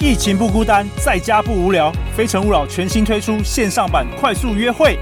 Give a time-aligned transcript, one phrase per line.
[0.00, 1.92] 疫情不孤单，在家不无聊。
[2.16, 4.96] 非诚勿扰全新推出线上版快速约会，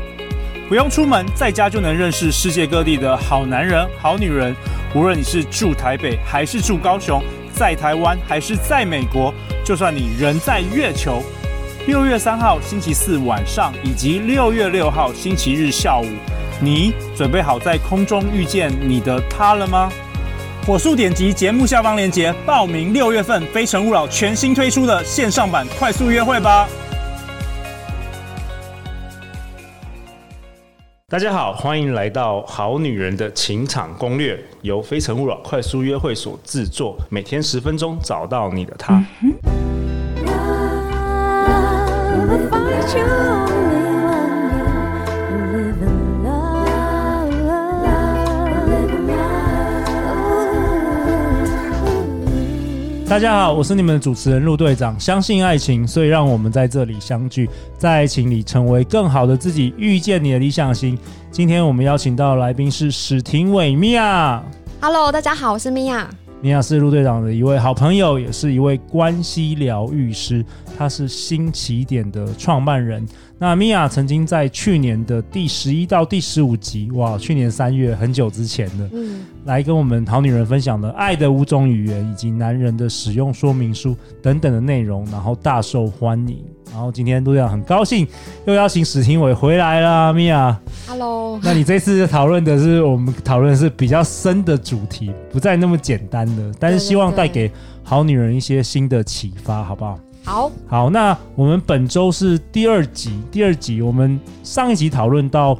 [0.70, 4.56] 不用出门，在家就能认识世界各地的好男人、好女人。
[4.94, 7.22] 无论你是住台北还是住高雄，
[7.52, 11.22] 在台湾还是在美国，就算你人在月球。
[11.86, 16.06] 六月三号星期四晚上以及六月六号星期日下午，
[16.58, 19.92] 你准备好在空中遇见你的他了吗？
[20.66, 26.68] 火速点击节目下方链接报名六月份《非诚勿扰》全新推出的线上版快速约会吧！
[31.08, 39.00] 大家好，欢迎来到《好女人的情场攻略》，由《非诚勿扰》快速约会所制作，每天十分钟，找到你的他。
[53.08, 54.98] 大家好，我是你们的主持人陆队长。
[54.98, 60.98] 相信爱情，所以让我们在这里相聚，在爱情里成为更好的自己，遇见你的理想型。
[61.30, 64.42] 今天我们邀请到的来宾是史廷伟米娅。
[64.80, 66.10] Hello，大家好，我是米娅。
[66.42, 70.44] 米娅是陆队长的一位好朋友，也是一位关系疗愈师。
[70.78, 73.04] 他是新起点的创办人。
[73.38, 86.44] 那米娅曾经在去年的第十一到第十五集，哇，去年三月很久之前的，嗯，来跟我们好女人分享了爱的五种语言以及男人的使用说明书等等的内容，然后大受欢迎。
[86.76, 88.06] 然后今天陆队长很高兴
[88.44, 90.54] 又邀请史廷伟回来啦，米娅。
[90.86, 91.40] Hello。
[91.42, 97.50] 那你这次讨论的是我们讨论的是比较深的主题，不再那么简单的，但是希望带给
[97.82, 99.98] 好女人一些新的启发，好不好？
[100.22, 103.22] 好好，那我们本周是第二集。
[103.30, 105.58] 第二集我们上一集讨论到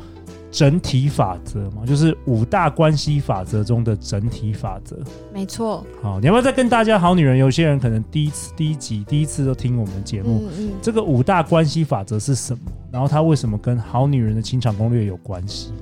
[0.57, 4.97] 整体法则嘛，就是五大关系法则中的整体法则。
[5.31, 5.85] 没错。
[6.01, 7.37] 好，你要不要再跟大家好女人？
[7.37, 10.49] 有些人可能第一次、第一集、第一次都听我们节目。
[10.49, 10.73] 嗯嗯。
[10.81, 12.61] 这个五大关系法则是什么？
[12.91, 15.75] 然后它为什么跟好女人的情场攻略有关系？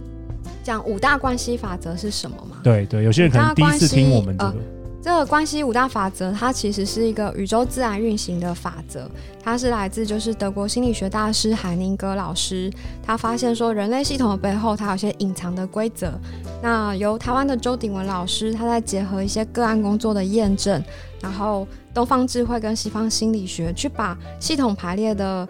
[0.65, 2.57] 讲五大关系法则是什么吗？
[2.65, 4.57] 对对，有些人可能第一次听我们这个。
[5.05, 9.07] 这个关系五大法则，它其实是一个宇宙自然运行的法则，
[9.43, 12.73] 它是来自就是德国心理学大师海宁格老师，
[13.03, 16.19] 他发现说人类系统的背后，它有些隐藏的规则。
[16.63, 20.83] 那由台湾的周鼎文老师，他在结合一些个案工作的验证，
[21.21, 25.47] 然后东方智慧跟西方心理学，去把系统排列的。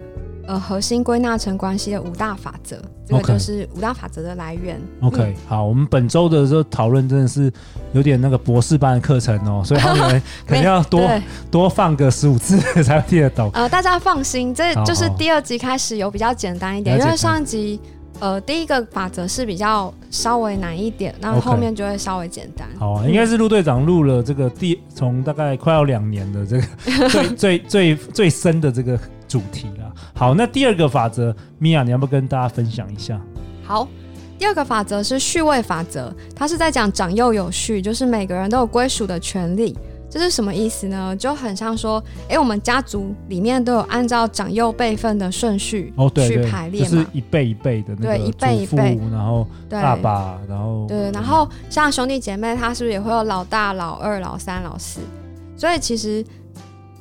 [0.47, 4.79] 呃，核心归纳成关系的五大法则，这个就是五大法则的来源。
[5.01, 7.51] OK，嗯，好，我们本周的这个讨论真的是
[7.93, 11.09] 有点那个博士班的课程哦，所以好女人肯定要多
[11.49, 13.49] 多放个十五次才会听得懂。
[13.53, 17.79] 呃，大家放心，这就是第二集开始有比较简单一点，因为上一集
[18.19, 22.67] 呃第一个法则是比较稍微难一点，那后面就会稍微简单。
[22.77, 28.99] 好啊，应该是陆队长录了这个第从大概快要两年的这个 最最最最深的这个。
[29.27, 33.19] 主题啦，好，那第二个法则，米娅，你要不要跟大家分享一下？
[33.63, 33.87] 好，
[34.37, 39.75] 第二个法则是序位法则，它是在讲长幼有序，就是每个人都有归属的权利。
[40.07, 41.15] 这是什么意思呢？
[41.17, 55.01] 就很像说，哎，我们家族里面都有按照长幼辈分的顺序哦，对，去排列嘛，就是一辈一辈的那个，对，一辈一辈，然后爸爸，然后对，然后像兄弟姐妹，他是不是也会有老大、老二、老三、老四？
[55.57, 56.23] 所以其实。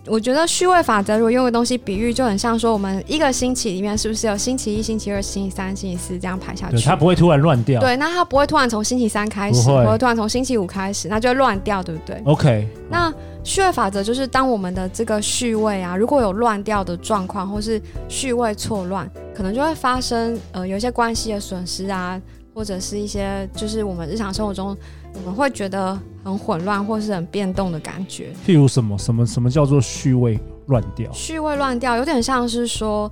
[0.07, 6.79] 我觉得序位法则，如果用个东西比喻，就很像说，我们一个星期里面是不是有星期一、星期二、星期三、星期四这样排下去？
[6.85, 7.81] 它不会突然乱掉。
[7.81, 12.69] 对，那它不会突然从星期三开始，不会，突然从星期五开始，那就会乱掉，对不对？OK。
[12.91, 13.13] 那
[13.43, 22.21] 序位法则就是，当我们的这个序位啊，如果有乱掉的状况，或是序位错乱，可能就会发生呃有一些关系的损失啊，
[22.55, 24.77] 或者是一些就是我们日常生活中。
[25.15, 28.33] 我们会觉得很混乱，或是很变动的感觉。
[28.47, 31.11] 譬如什么什么什么叫做序位乱掉？
[31.13, 33.11] 序位乱掉有点像是说，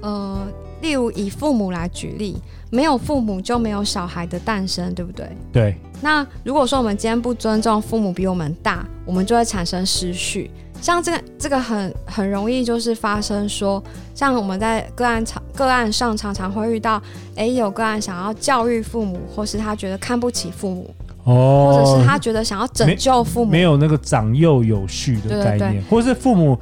[0.00, 0.46] 呃，
[0.82, 2.36] 例如以父母来举例，
[2.70, 5.28] 没有父母就没有小孩的诞生，对不对？
[5.52, 5.76] 对。
[6.00, 10.50] 那如果说我们今天不尊重父母比我们大，我们就会产生失序。
[10.82, 13.82] 像这个这个很很容易就是发生说，
[14.14, 17.00] 像我们在个案常个案上常常会遇到，
[17.36, 20.94] 哎，有个案想要教育父母，或是他觉得看不起父母。
[21.24, 26.58] 哦，或者是他觉得想要拯救父母，没，没有那个长幼有序的概念，对对对，或者是父母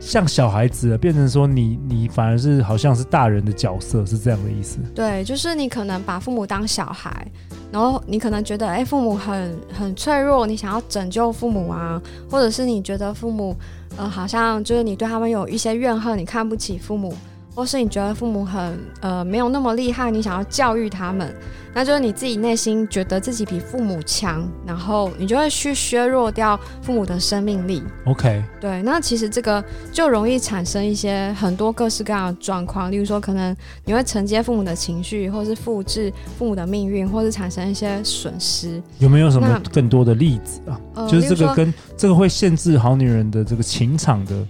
[0.00, 4.78] 像小孩子变成说你你反而是好像是大人的角色，是这样的意思？
[4.94, 7.26] 对，就是你可能把父母当小孩，
[7.70, 12.00] 然后你可能觉得哎，父母很很脆弱，你想要拯救父母啊，
[12.30, 13.54] 或者是你觉得父母
[13.98, 17.14] 呃好像就是你对他们有一些怨恨，你看不起父母。
[17.54, 21.34] 或是你觉得父母很呃没有那么厉害，你想要教育他们，
[21.74, 27.82] 那就是你自己内心觉得自己比父母强，然后你就会去削弱掉父母的生命力。
[28.06, 29.62] OK，对，那其实这个
[29.92, 33.54] 就容易产生一些很多各式各样的状况，例如说可能
[33.84, 38.80] 你会承接父母的情绪，或是复制父母的命运，或是产生一些损失。
[38.98, 40.80] 有没有什么更多的例子啊？
[40.94, 44.46] 呃、就是这个跟这个会限制好女人的这个情场的。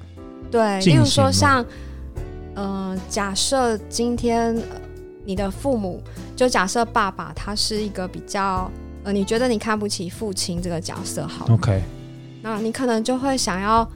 [0.51, 1.65] 对，例如说像。
[2.61, 4.55] 嗯、呃，假设今天
[5.25, 6.03] 你的父母，
[6.37, 8.71] 就假设爸爸他是一个比较
[9.03, 11.81] 呃，你觉得你看不起父亲这个角色，好，OK，
[12.43, 13.89] 那你可能就会想要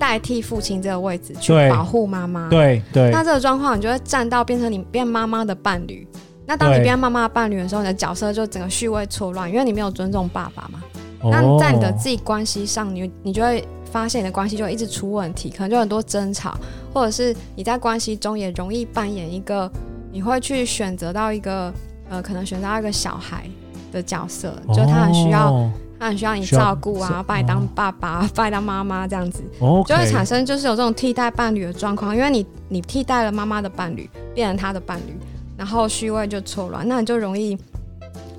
[0.00, 3.10] 代替父亲这个位置去保护妈妈，对对。
[3.12, 6.04] 那这个状况，你就会站到变成你变妈妈的伴侣。
[6.44, 10.80] 那当你变妈妈的伴侣的时候，你的角色就整个序位错乱，因为你没有尊重爸爸嘛。
[11.20, 11.32] Oh.
[11.32, 13.64] 那在你的自己关系上，你你就会。
[13.90, 16.56] 发现你的关系就一直出问题，可能就很多争吵，
[16.92, 19.70] 或者是你在关系中也容易扮演一个，
[20.12, 21.72] 你会去选择到一个
[22.08, 23.48] 呃，可能选择到一个小孩
[23.90, 35.16] 的角色，哦、就他很需要，他很需要你照顾啊，把你当爸爸，哦、把你当妈妈这样子，哦、就会产生就是有这种替代伴侣的状况，因为你你替代了妈妈的伴侣，变成他的伴侣，
[35.56, 37.58] 然后虚位就错乱，那你就容易。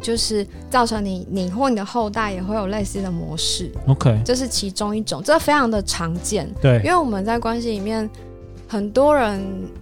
[0.02, 3.72] 就是造成你，你或你的后代也会有类似的模式。
[3.88, 6.50] OK，这是其中一种，这非常的常见。
[6.62, 8.10] 对，因为我们在关系里面，
[8.68, 9.42] 很多人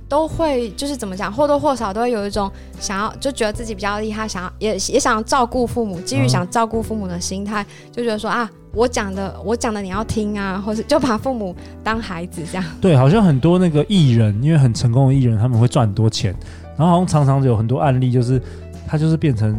[0.09, 12.65] 都会就是怎么讲，或多或少都会有一种想要，就觉得自己比较厉害，想要也也想要照顾父母，基于想照顾父母的心态，嗯、就觉得说啊，我讲的我讲的你要听啊，或是就把父母当孩子这样。
[12.81, 16.33] 对，好像很多那个艺人，因为很成功的艺人，他们会赚很多钱，
[16.77, 18.41] 然后好像常常有很多案例，就是
[18.87, 19.55] 他就是变成。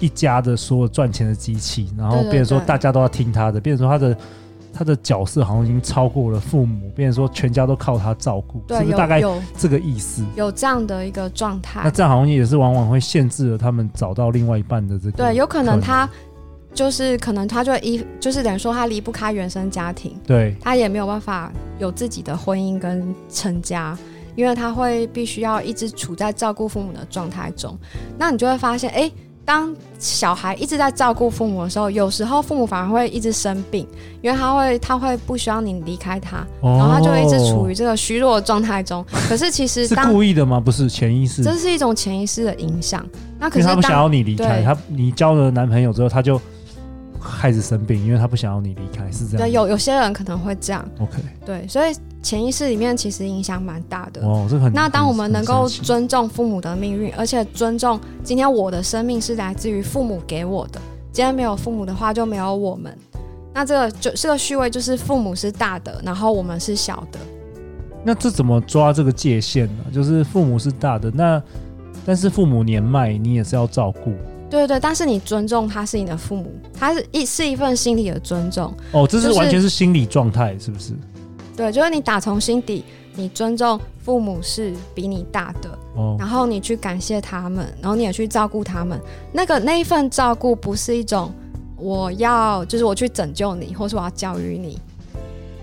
[0.00, 4.16] 一家的所有赚钱的机器，然后变成说大家都要听他的，变成说他的
[4.72, 9.20] 他的角色好像已经超过了父母，变成说全家都靠他照顾，对，是不是大概
[9.56, 10.22] 这个意思？
[10.36, 15.12] 有，有这样的一个状态，那这样好像也是往往会限制了他们找到另外一半的这个。
[15.12, 16.08] 对，有可能他
[16.72, 23.98] 就是可能他就一就是等于说他离不开原生家庭，对，他也没有办法有自己的婚姻跟成家，
[24.36, 27.76] 因为他会必须要一直处在照顾父母的状态中，
[28.16, 29.12] 那你就会发现，哎、欸。
[29.48, 33.88] 当小孩一直在照顾父母的时候，有时候父母反而会一直生病，
[34.20, 39.02] 因为他会他会不需要你离开他，哦、然后他就会一直处于这个虚弱的状态中。
[39.26, 40.60] 可是其实当是故意的吗？
[40.60, 43.02] 不是潜意识，这是一种潜意识的影响。
[43.38, 46.38] 那可是他不想要你离开他，你交了男朋友之后，他就
[47.20, 49.46] 开始生病，因为他不想要你离开，是这样。
[49.46, 50.88] 对，有有些人可能会这样。
[51.00, 51.94] OK，对，所以。
[52.20, 54.20] 潜意识里面其实影响蛮大的。
[54.22, 54.72] 哦，这很。
[54.72, 60.80] 那当我们能够尊重父母的命运，而且尊重今天我的生命是来自于父母给我的，
[61.12, 62.92] 今天没有父母的话就没有我们。
[63.54, 67.20] 那这个就这个序位就是父母是大的，然后我们是小的。
[68.02, 69.84] 那这怎么抓这个界限呢？
[69.92, 71.40] 就是父母是大的，那
[72.04, 74.12] 但是父母年迈，你也是要照顾。
[74.50, 78.72] 对对，但是你尊重他是你的父母，他是一是一份心理的尊重。
[78.92, 80.92] 哦，这是完全是心理状态，是不是？
[81.56, 82.84] 对，就是你打从心底，
[83.14, 88.98] 你尊重父母是比你大的，哦，然后你去感谢他们，然后你也去照顾他们。
[89.32, 91.30] 那个那一份照顾不是一种
[91.76, 94.78] 我要，就是我去拯救你，或是我要教育你，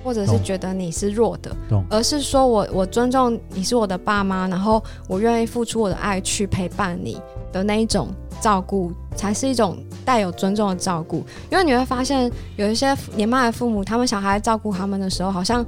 [0.04, 1.56] 或者是觉得你是弱的，
[1.90, 7.20] 而是说我我尊重你是我的爸妈，然后我愿意付出我的爱去陪伴你
[7.52, 8.10] 的那一种
[8.42, 11.26] 照顾，才是一种带有尊重的照顾。
[11.52, 15.66] 因为你会发现有一些年迈的父母，他们小孩照顾他们的时候，好像。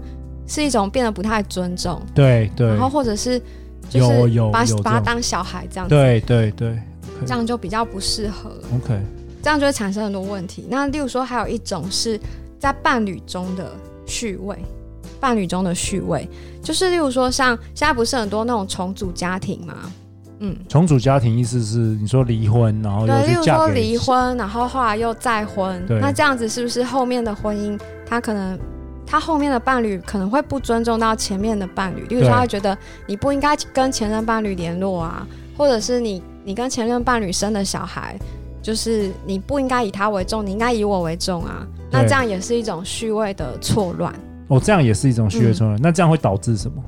[0.49, 3.37] 是一种变得不太尊重，对对，然后或者是
[3.89, 7.25] 就是把把把他当小孩这样子，对对对，okay.
[7.25, 8.49] 这样就比较不适合。
[8.73, 8.97] OK，
[9.44, 10.65] 这样就会产生很多问题。
[10.69, 12.18] 那例如说，还有一种是
[12.57, 13.69] 在伴侣中的
[14.06, 14.57] 序位，
[15.19, 16.25] 伴侣中的序位，
[16.63, 19.92] 就是例如说，像现在不是很多那种重组家庭吗？
[20.39, 28.57] 嗯，重组家庭意思是你说离婚，然后又对，例如说离婚，然后后来又再婚，那这样子是不是后面的婚姻他可能？
[29.09, 35.25] 他后面的伴侣可能会不尊重到前面的伴侣，例如说他觉得你不应该跟前任伴侣联络啊，
[35.57, 38.19] 或者是你你跟前任伴侣生的小孩，
[38.61, 41.65] 就是你不应该以他为重，你应该以我为重啊。
[41.89, 44.13] 那这样也是一种序位的错乱。
[44.49, 45.79] 哦，这样也是一种序位错乱。
[45.79, 45.81] 嗯。
[45.81, 46.83] 那这样会导致什么？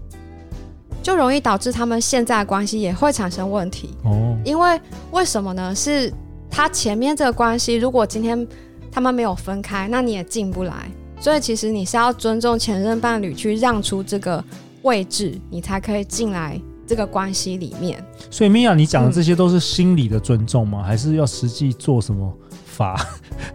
[1.02, 3.90] 就容易导致他们现在的关系也会产生问题。
[4.04, 4.80] 哦，因为
[5.12, 5.74] 为什么呢？
[5.74, 6.12] 是
[6.50, 8.48] 他前面这个关系，如果今天
[8.92, 10.74] 他们没有分开，那你也进不来。
[11.20, 14.44] 所以其实你是要尊重前任伴侣，去让出这个
[14.84, 18.04] 位置，你才可以进来这个关系里面。
[18.32, 20.80] 所以米娅，你讲的这些都是心理的尊重吗？
[20.82, 22.34] 嗯、还是要实际做什么
[22.66, 23.06] 法？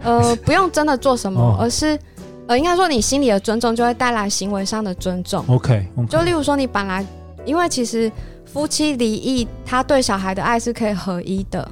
[0.03, 1.97] 呃，不用真的做什么，哦、而是
[2.47, 5.43] 呃，应该说你心里的尊重就会带来行为上的尊重。
[5.47, 6.07] OK，, okay.
[6.07, 7.03] 就例如说你本来
[7.45, 8.11] 因为其实
[8.45, 11.69] 夫妻离异，他对小孩的爱是可以合一的，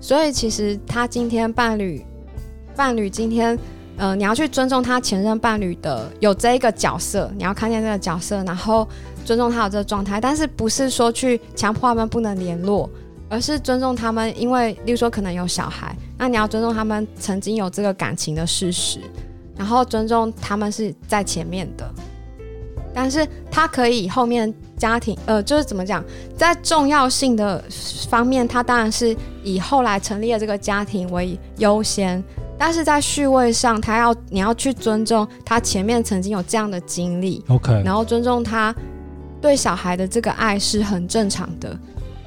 [0.00, 2.04] 所以其实他今天伴侣
[2.76, 3.58] 伴侣今天。
[3.96, 8.84] 呃，你要去尊重他前任伴侣的有这一个角色，你要看见这个角色，然后
[9.24, 12.90] 尊重他有这个状态，但是不是说去强迫他们不能联络，
[13.28, 18.98] 而是尊重他们，因为例如说可能有小孩，那你要尊重他们曾经有这个感情的事实，
[19.56, 21.88] 然后尊重他们是在前面的，
[22.94, 26.02] 但是他可以后面家庭，呃，就是怎么讲，
[26.36, 27.62] 在重要性的
[28.08, 32.22] 方面，他当然是以后来成立的这个家庭为优先。
[32.56, 38.72] 但是在序位上，他要你要去尊重他前面曾经有这样的经历，OK，然后尊重他
[39.40, 41.76] 对小孩的这个爱是很正常的，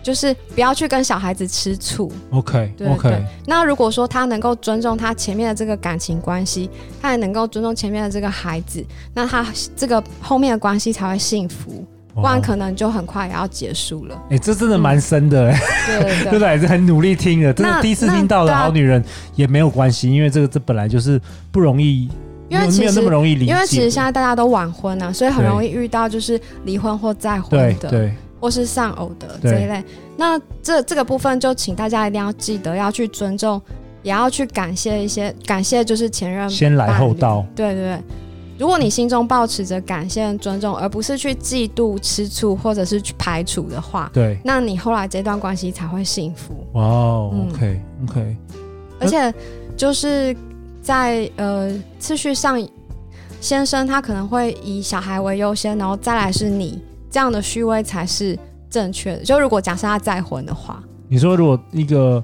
[0.07, 3.25] 就是不要去跟小孩子吃醋，OK，对对对。
[3.45, 6.69] 那如果说他能够尊重他前面的这个感情关系，
[7.01, 8.81] 他也能够尊重前面的这个孩子，
[9.13, 9.45] 那他
[9.75, 11.85] 这个后面的关系才会幸福。
[12.15, 14.15] 不然可能就很快也要结束了。
[14.29, 16.01] 哎、欸，这真的蛮深的哎、欸。
[16.01, 17.53] 对对 对，还是很努力听的。
[17.53, 19.03] 真的第一次听到的好女人
[19.35, 21.21] 也没有关系，因为这个这本来就是
[21.51, 22.09] 不容易，
[22.47, 23.51] 因为没有那么容易理解。
[23.51, 29.83] 因为其实现在大家都晚婚啊，所以很容易遇到就是离婚或再婚的，对，对或是丧偶的这一类。
[30.15, 33.61] 那这这个部分就请大家一定要记得要去尊重，
[34.03, 37.45] 也要去感谢一些感谢，就是前任先来后到。
[37.55, 38.01] 对对对。
[38.59, 46.55] 如果你心中保持着感谢和尊重，而不是去嫉妒、吃醋或者是去排除的话，对，那你后来这段关系才会幸福。
[46.73, 48.37] 哇哦、嗯、OK OK，
[48.99, 49.31] 而且
[49.75, 50.35] 就是
[50.81, 52.59] 在呃次序上，
[53.39, 58.37] 先生他可能会以小孩为优先，然后再来是你这样的虚伪才是
[58.69, 59.23] 正确的。
[59.23, 62.23] 就如果假设他再婚的话，你说如果一个，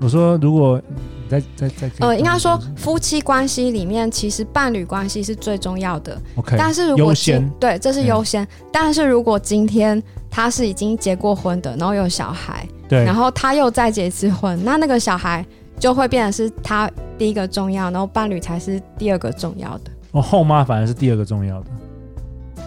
[0.00, 0.80] 我说如果。
[1.26, 6.20] 在在在呃，应该说夫妻关系里面，其实伴侣关系是最重要的。
[6.36, 8.46] OK，但是如果优先对，这是优先。
[8.70, 10.00] 但是如果今天
[10.30, 15.44] 他是已经结过婚的，然后有小孩，对，然后他又再结一次婚，那那个小孩
[15.78, 19.90] 就会变成是他第一个重要，然后伴侣才是第二个重要的。
[20.12, 21.66] 哦，后妈反而是第二个重要的。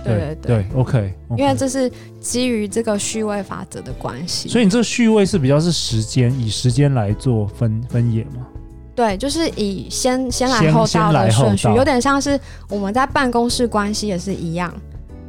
[0.07, 8.47] 对对，OK，因为这是基于这个序位法则的关系，所以你这个序位是比较是时间，以时间来做分分野吗？
[8.95, 14.73] 对，就是以先先来后到的顺序，有点像是我们在办公室关系也是一样。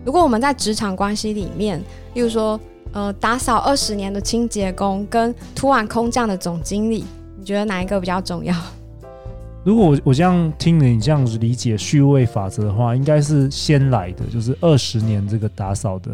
[0.05, 1.79] 如果我们在职场关系里面，
[2.15, 2.59] 例如说，
[2.93, 7.05] 呃，打扫二十年的清洁工跟突然空降的总经理，
[7.39, 8.55] 你觉得哪一个比较重要？
[9.69, 16.11] 如果我我这样听了你这样子理解序位法则的话，应该是先来的，就是二十年这个打扫的。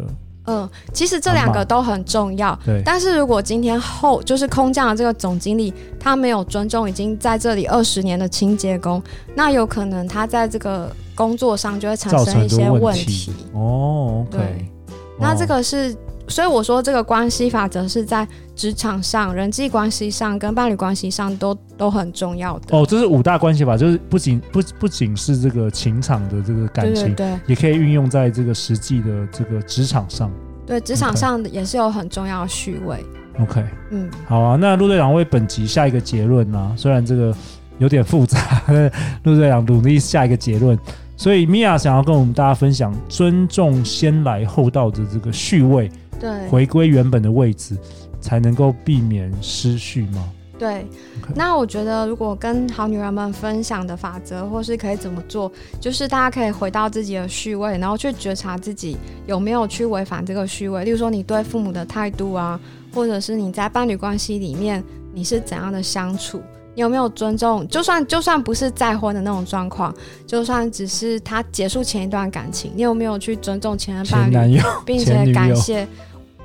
[0.47, 2.53] 嗯，其实这两个都很重要。
[2.65, 9.01] 对，但是如果今天后就是空降的这个总经理，他没有尊重已经在这里二十年的清洁工，
[9.35, 13.31] 那有可能他在这个工作上就会产生一些问题。
[13.53, 14.27] 哦。
[14.29, 14.69] 对，
[15.17, 15.95] 那这个是，
[16.27, 22.77] 所以我说这个关系法则是在职场上、人际关系上跟伴侣关系上都都很重要的。
[22.77, 30.31] 哦，这是五大关系法，就是不仅不不仅是这个情场的这个感情，对，对，对，也可以运用在这个实际的这个职场上。
[30.65, 33.05] 对，职场上也是有很重要的序位。
[33.39, 34.57] OK，嗯，好啊。
[34.59, 37.35] 那陆队长为本集下一个结论啊，虽然这个
[37.77, 38.39] 有点复杂，
[39.23, 40.77] 陆队长努力下一个结论。
[41.17, 47.77] 所以米娅想要跟我们大家分享，尊重先来后到的这个序位，对，回归原本的位置，
[48.21, 50.29] 才能够避免失序吗？
[50.57, 50.87] 对.
[51.35, 58.95] 那我觉得如果跟好女人们分享的法则，或是可以怎么做，就是大家可以回到自己的序位，然后去觉察自己
[59.27, 60.85] 有没有去违反这个序位。
[60.85, 62.57] 例如说，你对父母的态度啊，
[62.93, 64.81] 或者是你在伴侣关系里面
[65.13, 67.67] 你是怎样的相处，你有没有尊重？
[67.67, 69.93] 就算就算不是再婚的那种状况，
[70.27, 75.87] 就算只是他结束前一段感情，你有没有去尊重前任伴侣，并且感谢？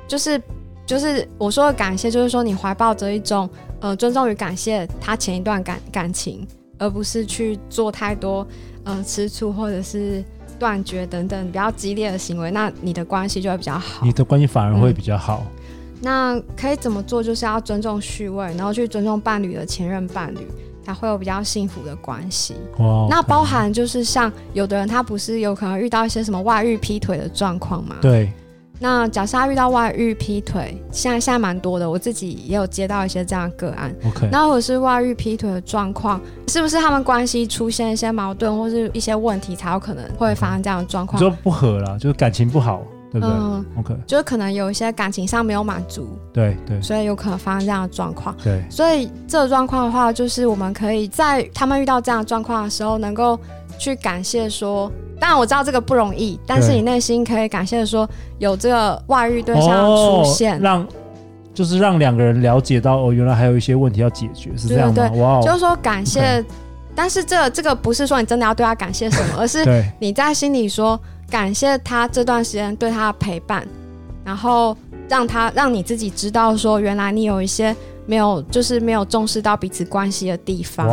[0.07, 0.41] 就是
[0.85, 3.49] 就是我说的感谢，就是说你怀抱着一种。
[3.83, 6.47] 呃，尊重与感谢他前一段感感情，
[6.77, 8.47] 而不是去做太多
[8.83, 10.23] 呃吃醋或者是
[10.59, 14.05] 断绝等等比较激烈的行为，那你的关系就会比较好。
[14.05, 15.43] 你的关系反而会比较好。
[15.43, 15.60] 嗯。
[16.01, 17.21] 那可以怎么做？
[17.21, 20.47] 就是要尊重序位，然后去尊重伴侣的前任伴侣，
[20.83, 22.55] 才会有比较幸福的关系。
[22.79, 27.95] 哇，那包含就是像有的人他不是有可能遇到一些什么外遇劈腿的状况吗？
[28.01, 28.31] 对。
[28.83, 33.95] 那假设他遇到外遇劈腿，现在现在蛮多的，我自己也有接到一些这样的个案。
[34.07, 41.21] OK，那或者是外遇劈腿的状况，是不是他们关系出现一些矛盾或是一些问题，才有可能会发生这样的状况？
[41.21, 43.29] 就不合了，就是感情不好，对不对？
[43.29, 48.35] 嗯，OK，就是可能有一些感情上没有满足，对对，所以有可能发生这样的状况。
[48.43, 53.39] 对，所以这个状况的话，就是我们可以在他们遇到这样的状况的时候，能够
[53.77, 54.91] 去感谢说。
[55.19, 60.87] 当然我知道这个不容易，但是你内心可以感谢说有这个外遇对象出现，哦、让
[61.53, 64.95] 就是让两个人了解到哦，原来还有一些问题要解决，是这样吗？
[64.95, 66.43] 对对对哇、哦，就是说感谢.
[66.95, 69.63] 但是这个、这个不是说你真的要对他感谢什么，而是
[69.99, 70.99] 你在心里说
[71.31, 73.67] 感谢他这段时间对他的陪伴，
[74.23, 74.77] 然后
[75.09, 77.75] 让他让你自己知道说原来你有一些。
[78.07, 80.85] 没有，就是没有重视到彼此关系的地方。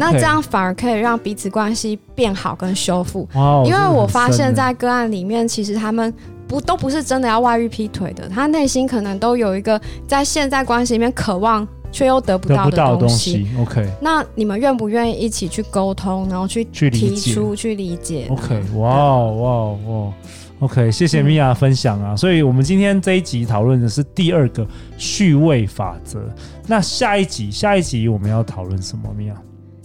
[0.00, 3.28] 那这样反而可以让彼此关系变好跟修复。
[3.64, 6.12] 因为我发现，在个案里面，其实他们
[6.48, 13.32] 不都不是真的要外遇劈腿的，他内心可能都有一个在现在关系里面渴望却又得不到的东西。
[13.34, 20.12] 东西 OK，那你们愿不愿意一起去沟通，然后去提出去理解，？OK，哇哇哇
[20.60, 22.16] ！OK，谢谢米娅分享啊、嗯。
[22.16, 24.66] 所以，我们今天这一集讨论的是第二个
[24.96, 26.20] 序位法则。
[26.66, 29.12] 那下一集，下一集我们要讨论什么？
[29.14, 29.34] 米娅？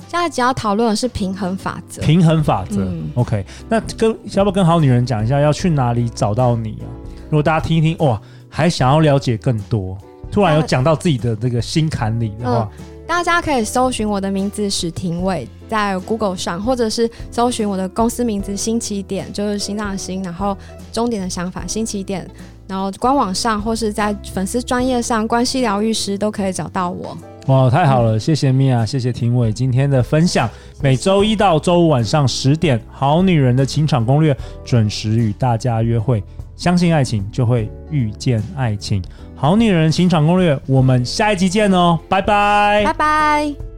[0.07, 2.01] 下一集要讨论的是平衡法则。
[2.01, 3.09] 平衡法则、嗯。
[3.15, 6.87] OK，那跟要不要跟好女人讲一下，要去哪里找到你啊？
[7.29, 9.97] 如果大家听一听，哇，还想要了解更多，
[10.31, 12.69] 突然有讲到自己的这个心坎里的话。
[12.77, 20.57] 嗯大家可以搜寻我的名字史廷伟，在 Google 上，或者是搜寻我的公司名字“新起点”，就是心脏的心，然后
[20.93, 22.25] 终点的想法“新起点”，
[22.69, 27.17] 然后官网上或是在粉丝专业上“关系疗愈师”都可以找到我。
[27.47, 28.15] 哇，太好了！
[28.15, 30.49] 嗯、谢谢米娅，谢谢廷伟今天的分享。
[30.81, 34.33] 每周一到周五晚上十点，《好女人的情场攻略》
[34.63, 36.23] 准时与大家约会。
[36.55, 39.03] 相信爱情，就会遇见爱情。
[39.41, 43.70] 好女人情场攻略，我们下一集见哦，拜拜，拜拜。